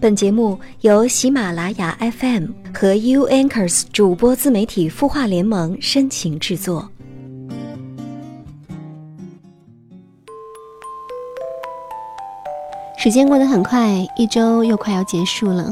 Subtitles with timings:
[0.00, 6.88] 本节目由喜马拉雅 FM 和 U Anchors 主播自媒体孵化联盟深情制作。
[12.96, 15.70] 时间过得很快，一周又快要结束了。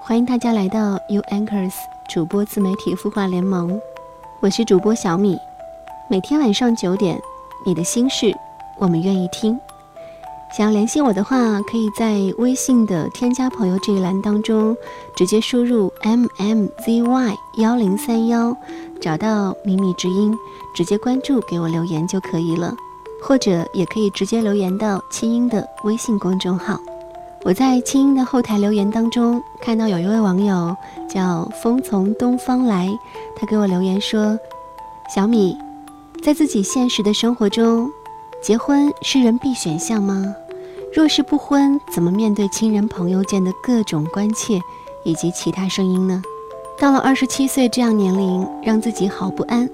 [0.00, 1.74] 欢迎大家来到 U Anchors
[2.08, 3.78] 主播自媒体孵化联盟，
[4.40, 5.36] 我是主播小米。
[6.08, 7.20] 每天晚上九点，
[7.66, 8.34] 你的心事
[8.78, 9.60] 我们愿意听。
[10.56, 14.76] 想要联系我的话，可以在微信的添加朋友这一栏当中，
[15.14, 18.56] 直接输入 m m z y 幺零三幺，
[19.00, 20.36] 找到秘密之音，
[20.74, 22.74] 直接关注给我留言就可以了。
[23.22, 26.80] 或者也可以直接留言到清音的微信公众号。
[27.42, 30.74] 我在清音的后台留言当中看到有一位网友
[31.08, 32.90] 叫风从东方来，
[33.36, 34.38] 他给我留言说
[35.14, 35.54] ：“小米，
[36.24, 37.88] 在自己现实的生活中。”
[38.42, 40.34] 结婚是人必选项吗？
[40.92, 44.60] 若是不婚，怎么面对亲人朋友间的各种关切
[45.04, 46.20] 以及其他声音呢？
[46.80, 49.70] 到了二十七岁这样年龄，让自己好不安，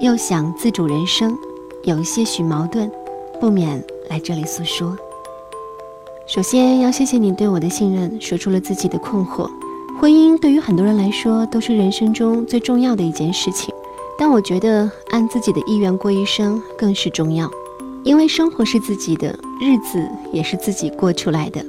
[0.00, 1.36] 又想自主人生，
[1.82, 2.90] 有一些许矛盾，
[3.38, 4.96] 不免来这里诉说。
[6.26, 9.46] 首先要谢谢你对我的信任，说出了自己的困惑。
[10.00, 13.74] 婚姻对于很多人来说都是人生中最重要的一件事情，
[14.18, 17.50] 但我觉得按自己的意愿过一生更是重要。
[18.04, 21.64] 因为生活是自己的，日子也是自己过出来的。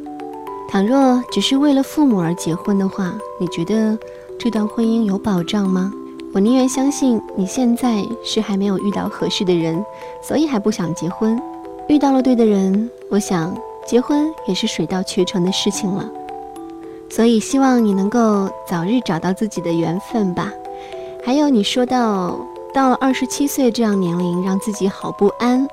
[0.67, 3.97] 倘若只是为了父母而结婚的话，你觉得
[4.37, 5.91] 这段婚姻有保障吗？
[6.33, 9.81] 我宁愿相信你现在是还没有遇到合适的人，
[10.21, 11.41] 所以还不想结婚。
[11.87, 13.55] 遇到了对的人，我想
[13.87, 16.11] 结婚也是水到渠成的事情了。
[17.09, 20.51] 所以希望你能够早日找到自己的缘分吧。
[21.23, 22.37] 还有你说到
[22.73, 25.65] 到了二十七岁这样年龄，让自己好不安。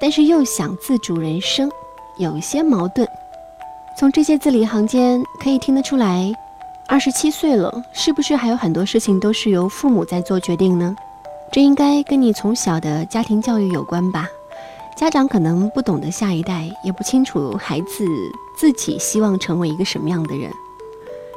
[0.00, 1.70] 但是又想自主人生，
[2.18, 3.08] 有一些矛盾。
[3.96, 6.32] 从这些字里行间可以听得出来，
[6.88, 10.94] 二十七岁了，是不是还有很多事情都是由父母在做决定呢？
[11.52, 14.28] 这应该跟你从小的家庭教育有关吧？
[14.96, 18.04] 家长可能不懂得下一代，也不清楚孩子
[18.56, 20.50] 自己希望成为一个什么样的人。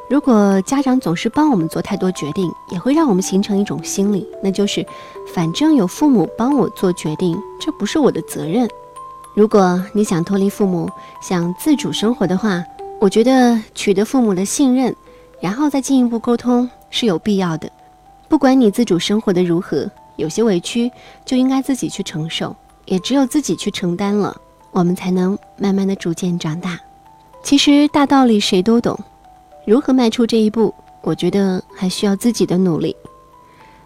[0.09, 4.85] 如果家长总是帮我们做太多决定，也会让我们形成一种心理，那就是
[5.33, 8.69] 反正有父母帮我做决定，这不是我的责任。
[9.35, 10.89] 如果你想脱离父母，
[11.21, 12.63] 想自主生活的话，
[12.99, 14.95] 我觉得取得父母的信任，
[15.41, 17.69] 然后再进一步沟通是有必要的。
[18.29, 20.89] 不管你自主生活的如何，有些委屈
[21.25, 24.35] 就应该自己去承受，也只有自己去承担了，
[24.71, 26.79] 我们才能慢慢的逐渐长大。
[27.43, 28.97] 其实大道理谁都懂。
[29.67, 30.73] 如何迈出这一步？
[31.01, 32.95] 我觉得还需要自己的努力。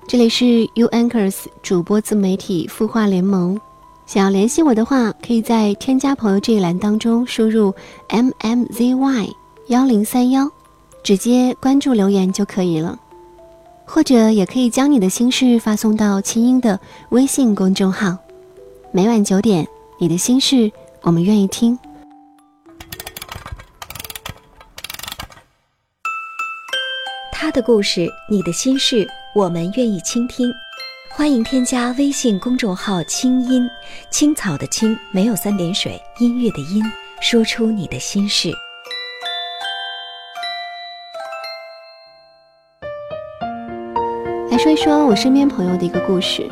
[0.07, 3.59] 这里是 U Anchors 主播自媒体孵化联盟，
[4.05, 7.73] 想要联系我的话，可以在添加朋友这一栏当中输入
[8.09, 9.29] M M Z Y
[9.69, 10.47] 幺零三幺，
[11.01, 12.99] 直接关注留言就可以了。
[13.83, 18.15] 或者也可以将你的心事发送到清音的微信公众号，
[18.91, 19.67] 每晚九点，
[19.97, 20.71] 你的心事
[21.01, 21.75] 我们愿意听。
[27.51, 30.49] 的故事，你的心事，我们愿意倾听。
[31.09, 33.69] 欢迎添加微信公众号“清音
[34.09, 36.81] 青草”的青没有三点水，音乐的音，
[37.21, 38.49] 说出你的心事。
[44.49, 46.49] 来说一说我身边朋友的一个故事。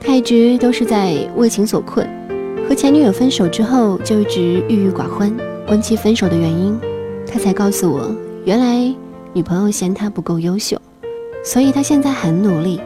[0.00, 2.08] 他一直都是在为情所困，
[2.68, 5.32] 和前女友分手之后就一直郁郁寡欢。
[5.68, 6.80] 问其分手的原因，
[7.24, 8.12] 他才告诉我，
[8.44, 9.07] 原来。
[9.34, 10.80] 女朋友嫌他不够优秀，
[11.44, 12.80] 所以他现在很努力，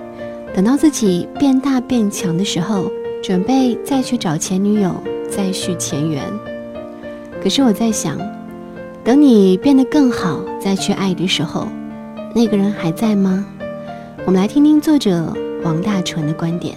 [0.55, 2.91] 等到自己变大变强的时候，
[3.23, 4.93] 准备再去找前女友
[5.31, 6.23] 再续前缘。
[7.43, 8.19] 可是我在想，
[9.05, 11.67] 等你变得更好再去爱的时候，
[12.35, 13.47] 那个人还在吗？
[14.27, 15.33] 我们来听听作者
[15.65, 16.77] 王大纯的观点。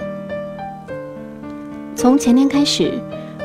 [1.96, 2.94] 从前天开始，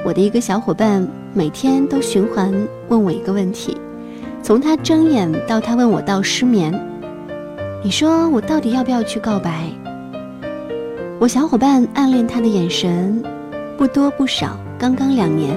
[0.04, 2.54] 我的一个小伙伴每天都循环
[2.88, 3.76] 问我一个问题。
[4.42, 6.72] 从他睁眼到他问我到失眠，
[7.84, 9.70] 你说我到底要不要去告白？
[11.18, 13.22] 我小伙伴暗恋他的眼神，
[13.76, 15.54] 不多不少，刚刚两年，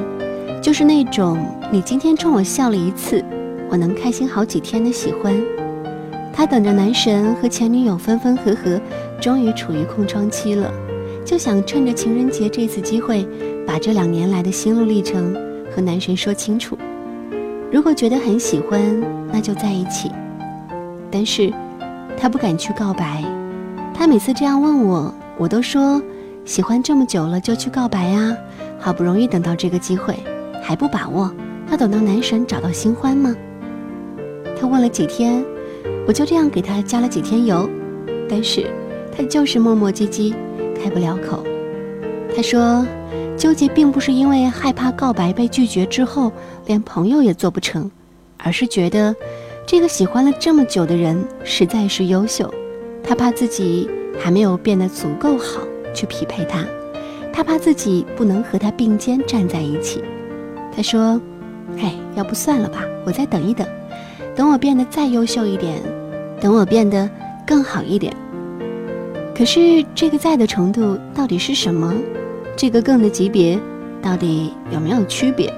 [0.61, 1.37] 就是那种
[1.71, 3.23] 你今天冲我笑了一次，
[3.69, 5.33] 我能开心好几天的喜欢。
[6.33, 8.79] 他等着男神和前女友分分合合，
[9.21, 10.69] 终于处于空窗期了，
[11.23, 13.25] 就想趁着情人节这次机会，
[13.65, 15.33] 把这两年来的心路历程
[15.73, 16.77] 和男神说清楚。
[17.73, 18.79] 如果觉得很喜欢，
[19.31, 20.11] 那就在一起。
[21.09, 21.51] 但是，
[22.15, 23.23] 他不敢去告白。
[23.95, 25.99] 他每次这样问我，我都说
[26.45, 28.37] 喜欢这么久了就去告白啊！
[28.77, 30.15] 好不容易等到这个机会，
[30.61, 31.33] 还不把握，
[31.71, 33.35] 要等到男神找到新欢吗？
[34.55, 35.43] 他问了几天，
[36.05, 37.67] 我就这样给他加了几天油，
[38.29, 38.67] 但是
[39.17, 40.35] 他就是磨磨唧唧，
[40.79, 41.43] 开不了口。
[42.35, 42.85] 他说，
[43.43, 46.31] 纠结并不是因为害怕告白被拒绝之后
[46.65, 47.91] 连朋友也做不成，
[48.37, 49.13] 而是觉得
[49.65, 52.49] 这个喜欢了这么久的人实在是优秀，
[53.03, 55.59] 他怕自己还没有变得足够好
[55.93, 56.65] 去匹配他，
[57.33, 60.01] 他怕自己不能和他并肩站在一起。
[60.73, 61.19] 他说
[61.79, 63.67] ：“哎，要不算了吧，我再等一等，
[64.37, 65.83] 等我变得再优秀一点，
[66.39, 67.09] 等我变得
[67.45, 68.15] 更好一点。
[69.35, 71.93] 可是这个在的程度到底是什么？
[72.55, 73.59] 这个更的级别
[74.01, 75.51] 到底有没有区别？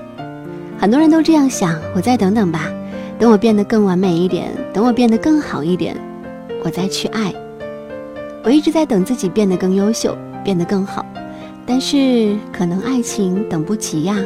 [0.77, 2.71] 很多人都这样想，我再等等吧，
[3.19, 5.95] 等我变得更完美一点，等我变得更好一点，
[6.63, 7.33] 我再去爱。
[8.43, 11.05] 我一直在等自己变得更优秀，变得更好，
[11.65, 14.17] 但是可能爱情等不及呀。”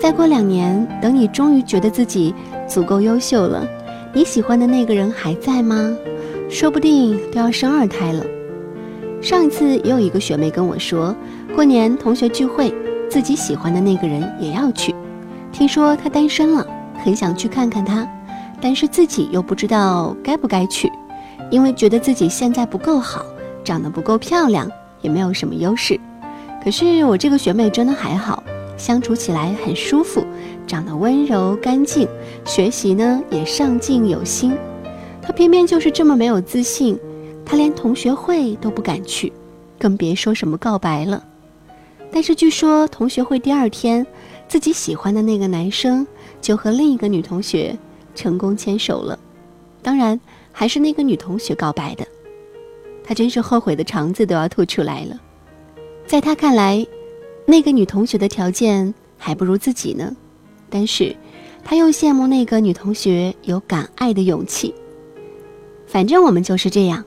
[0.00, 2.34] 再过两年，等你终于觉得自己
[2.68, 3.64] 足够优秀了，
[4.12, 5.96] 你喜欢的那个人还在吗？
[6.48, 8.24] 说不定都要生二胎了。
[9.20, 11.14] 上一次也有一个学妹跟我说，
[11.54, 12.74] 过年同学聚会，
[13.10, 14.94] 自己喜欢的那个人也要去。
[15.52, 16.66] 听说他单身了，
[17.04, 18.08] 很想去看看他，
[18.58, 20.90] 但是自己又不知道该不该去，
[21.50, 23.24] 因为觉得自己现在不够好，
[23.62, 24.66] 长得不够漂亮，
[25.02, 26.00] 也没有什么优势。
[26.64, 28.42] 可是我这个学妹真的还好。
[28.78, 30.24] 相处起来很舒服，
[30.66, 32.08] 长得温柔干净，
[32.44, 34.56] 学习呢也上进有心。
[35.20, 36.98] 她偏偏就是这么没有自信，
[37.44, 39.30] 她连同学会都不敢去，
[39.78, 41.22] 更别说什么告白了。
[42.12, 44.06] 但是据说同学会第二天，
[44.46, 46.06] 自己喜欢的那个男生
[46.40, 47.76] 就和另一个女同学
[48.14, 49.18] 成功牵手了，
[49.80, 50.20] 当然
[50.52, 52.06] 还是那个女同学告白的。
[53.02, 55.20] 他真是后悔的肠子都要吐出来了，
[56.06, 56.86] 在他看来。
[57.44, 60.14] 那个女同学的条件还不如自己呢，
[60.70, 61.14] 但是，
[61.64, 64.72] 他又羡慕那个女同学有敢爱的勇气。
[65.84, 67.04] 反正我们就是这样，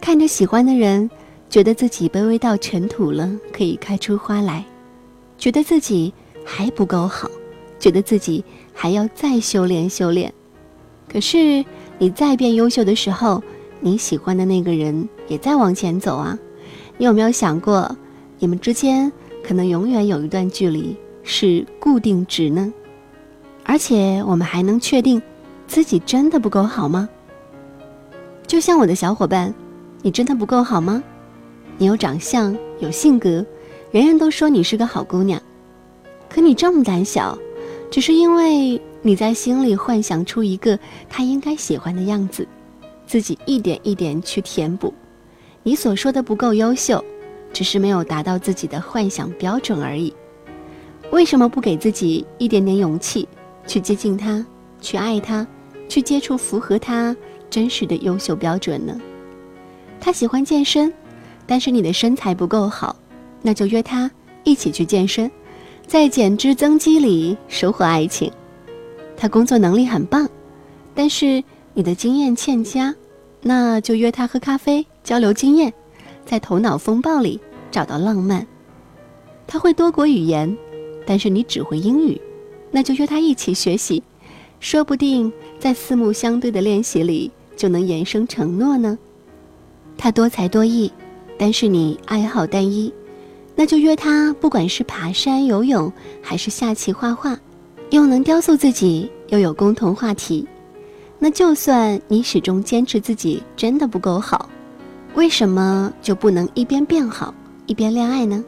[0.00, 1.10] 看着喜欢的人，
[1.50, 4.62] 觉得自己卑微到尘土了，可以开出花来；
[5.36, 6.14] 觉得自己
[6.44, 7.28] 还不够好，
[7.80, 10.32] 觉得自己还要再修炼修炼。
[11.12, 11.64] 可是
[11.98, 13.42] 你再变优秀的时候，
[13.80, 16.38] 你喜欢的那个人也在往前走啊。
[16.96, 17.96] 你有没有想过，
[18.38, 19.10] 你们之间？
[19.42, 22.72] 可能永远有一段距离是固定值呢，
[23.64, 25.20] 而且我们还能确定
[25.66, 27.08] 自己真的不够好吗？
[28.46, 29.52] 就像我的小伙伴，
[30.02, 31.02] 你真的不够好吗？
[31.80, 33.42] 你有长相，有性格，
[33.90, 35.40] 人人都说你是个好姑娘，
[36.28, 37.38] 可你这么胆小，
[37.90, 40.78] 只是因为你在心里幻想出一个
[41.08, 42.46] 他应该喜欢的样子，
[43.06, 44.92] 自己一点一点去填补。
[45.62, 47.02] 你所说的不够优秀。
[47.52, 50.14] 只是没有达到自己的幻想标准而已。
[51.10, 53.26] 为什么不给自己一点点勇气，
[53.66, 54.46] 去接近他，
[54.80, 55.44] 去爱他，
[55.88, 57.16] 去接触符合他
[57.50, 58.96] 真实的优秀标准呢？
[59.98, 60.94] 他喜欢健身，
[61.50, 62.94] 但是你的身材不够好，
[63.42, 64.08] 那就约他
[64.44, 65.28] 一起去健身，
[65.84, 68.30] 在减脂增肌里收获爱情。
[69.16, 70.30] 他工作能力很棒，
[70.94, 71.42] 但是
[71.74, 72.94] 你的经验欠佳，
[73.42, 75.74] 那就约他喝咖啡交流经验。
[76.24, 78.46] 在头脑风暴里找到浪漫。
[79.48, 80.56] 他会多国语言，
[81.04, 82.20] 但是你只会英语，
[82.70, 84.00] 那就约他一起学习，
[84.60, 88.96] 说不定在四目相对的练习里就能延伸承诺呢。
[89.98, 90.92] 他多才多艺，
[91.40, 92.92] 但是你爱好单一，
[93.56, 97.34] 那就约他，不管是爬山、游泳，还是下棋、画画，
[97.88, 100.46] 又能雕塑自己，又有共同话题。
[101.18, 104.50] 那就算你始终坚持自己真的不够好。
[105.14, 108.44] 为什么就不能一边变好一边恋爱呢？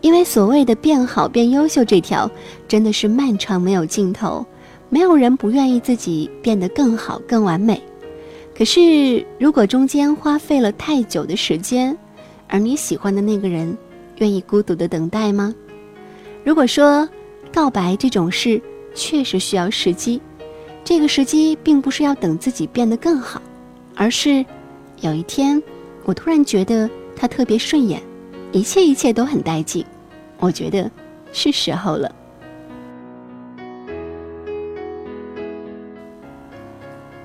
[0.00, 2.30] 因为所谓的变好变优秀这条，
[2.68, 4.46] 真的是漫长没有尽头。
[4.88, 7.82] 没有人不愿意自己变得更好更完美。
[8.58, 11.96] 可是如果中间花费了太久的时间，
[12.48, 13.78] 而你喜欢的那个人
[14.16, 15.54] 愿意孤独的等待吗？
[16.42, 17.08] 如果说
[17.52, 18.60] 告白这种事
[18.96, 20.20] 确实需要时机，
[20.82, 23.40] 这个时机并不是要等自己变得更好，
[23.94, 24.44] 而是。
[25.02, 25.62] 有一天，
[26.02, 28.02] 我突然觉得他特别顺眼，
[28.50, 29.86] 一切一切都很带劲，
[30.40, 30.90] 我觉得
[31.32, 32.12] 是时候了。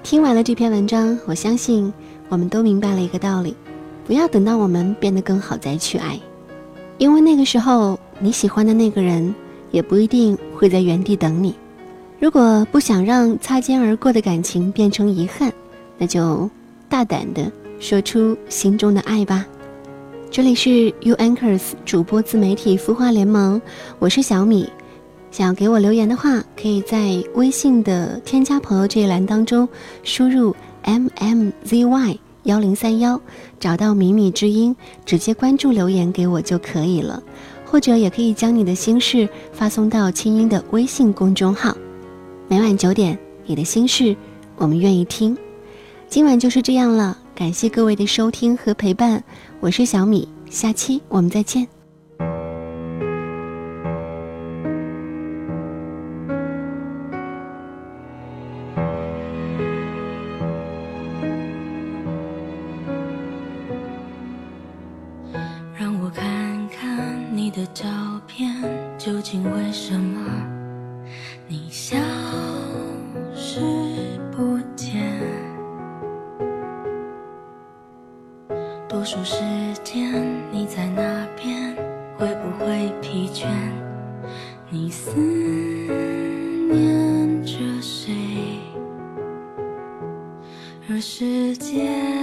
[0.04, 1.92] 听完了这篇文章，我相信
[2.28, 3.56] 我们都明白了一个道理：
[4.06, 6.20] 不要等到我们变得更好再去爱，
[6.98, 9.34] 因为那个时候你喜欢的那个人
[9.72, 11.56] 也不一定会在原地等你。
[12.20, 15.52] 如果不想让擦肩而过的感情变成遗憾，
[15.98, 16.50] 那就
[16.90, 17.50] 大胆的。
[17.80, 19.46] 说出心中的爱吧。
[20.30, 23.62] 这里是 U Anchors 主播自媒体孵化联盟，
[24.00, 24.70] 我是小米。
[25.34, 29.68] 想要给我留言的话，可以在微信的添加朋友这一栏当中
[30.04, 33.20] 输入 m m z y 幺零三幺，
[33.60, 37.24] 找到米米之音，直接关注留言给我就可以了。
[37.66, 41.76] 或者也可以将你的心事发送到清音的微信公众号。
[42.48, 44.16] 每晚九点，你的心事，
[44.56, 45.36] 我们愿意听。
[46.08, 49.24] 今晚就是这样了，感谢各位的收听和陪伴，
[49.60, 51.68] 我是小米，下期我们再见。
[91.04, 92.23] 世界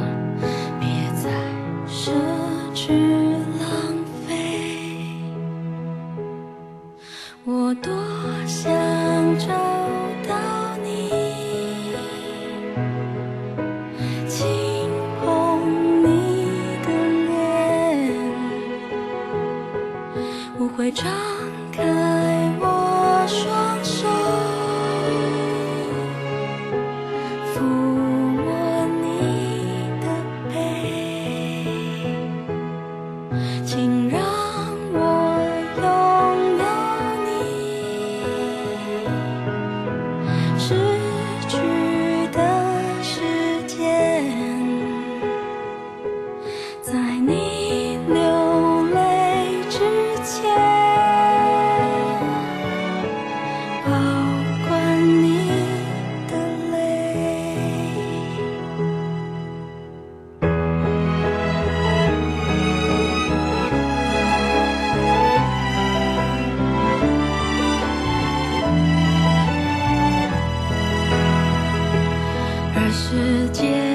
[72.91, 73.90] 世界。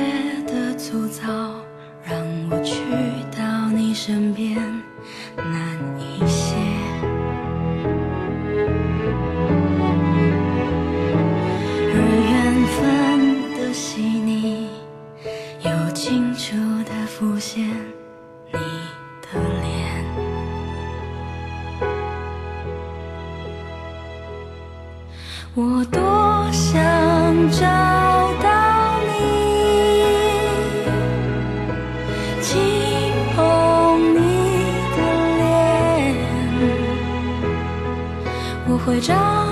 [38.96, 39.45] 会张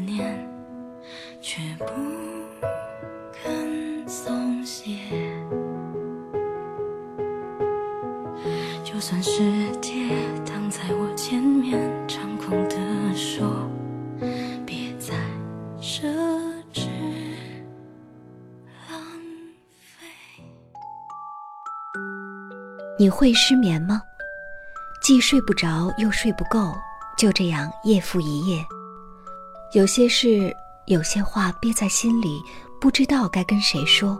[0.00, 0.48] 念，
[1.40, 1.86] 却不
[3.32, 4.98] 肯松懈。
[8.84, 10.10] 就算世界
[10.46, 12.76] 挡在我前面，猖狂地
[13.14, 13.68] 说，
[14.64, 15.14] 别再
[15.80, 16.02] 奢
[16.72, 16.86] 侈
[18.88, 18.96] 浪
[19.72, 20.06] 费。
[22.98, 24.00] 你会失眠吗？
[25.02, 26.72] 既睡不着，又睡不够，
[27.18, 28.64] 就这样夜复一夜。
[29.74, 30.54] 有些事，
[30.86, 32.40] 有些话憋在心里，
[32.80, 34.16] 不知道该跟谁说。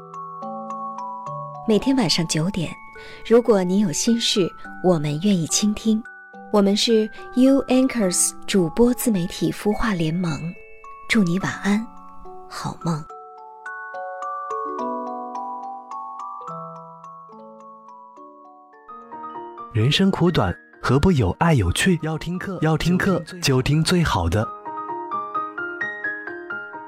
[1.68, 2.74] 每天晚上九点，
[3.24, 4.50] 如果你有心事，
[4.82, 6.02] 我们愿意倾听。
[6.52, 10.52] 我们是 U Anchors 主播自媒体孵化联盟，
[11.08, 11.86] 祝你晚安，
[12.50, 13.04] 好梦。
[19.72, 21.96] 人生苦短，何不有爱有趣？
[22.02, 24.44] 要听课，要听课就听最好的。